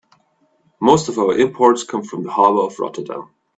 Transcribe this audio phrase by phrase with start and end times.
[0.79, 3.29] Most of our imports come from the harbor of Rotterdam.